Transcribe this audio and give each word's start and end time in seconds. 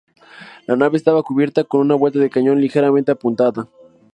La 0.65 0.75
nave 0.75 0.97
estaba 0.97 1.21
cubierta 1.21 1.63
con 1.63 1.79
una 1.81 1.93
vuelta 1.93 2.17
de 2.17 2.31
cañón, 2.31 2.59
ligeramente 2.59 3.11
apuntada. 3.11 3.69